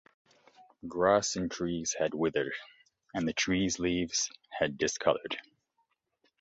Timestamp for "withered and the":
2.15-3.33